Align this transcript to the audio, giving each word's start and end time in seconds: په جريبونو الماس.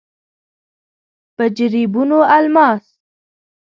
په 1.35 1.43
جريبونو 1.57 2.17
الماس. 2.35 2.85